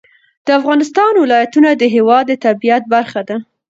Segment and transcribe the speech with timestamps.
[0.45, 3.37] د افغانستان ولایتونه د هېواد د طبیعت برخه ده.